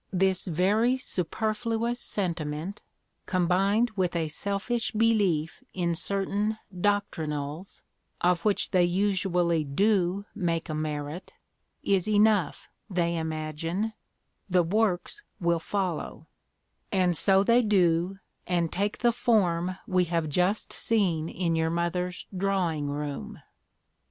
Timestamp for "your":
21.55-21.69